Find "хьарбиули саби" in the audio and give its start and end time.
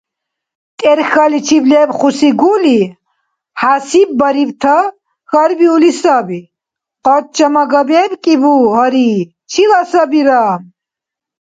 5.29-6.41